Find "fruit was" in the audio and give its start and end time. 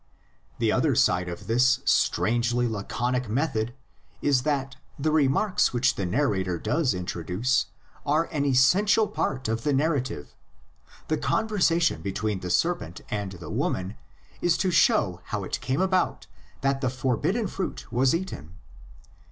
17.45-18.15